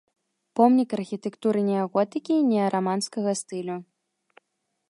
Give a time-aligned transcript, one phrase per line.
[0.59, 3.77] Помнік архітэктуры неаготыкі і неараманскага стылю.